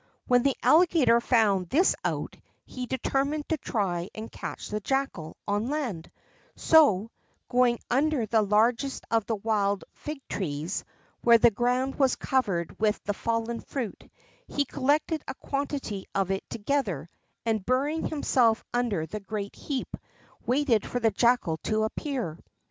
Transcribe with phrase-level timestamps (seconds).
[0.25, 5.69] When the Alligator found this out, he determined to try and catch the Jackal on
[5.69, 6.09] land;
[6.55, 7.11] so,
[7.49, 10.83] going under the largest of the wild fig trees,
[11.23, 14.09] where the ground was covered with the fallen fruit,
[14.47, 17.07] he collected a quantity of it together,
[17.45, 19.95] and, burying himself under the great heap,
[20.47, 22.39] waited for the Jackal to appear.